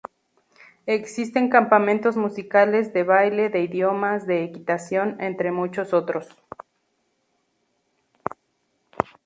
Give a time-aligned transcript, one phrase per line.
[0.87, 5.21] Existen campamentos musicales, de baile, de idiomas, de equitación...
[5.21, 6.35] entre muchos otros.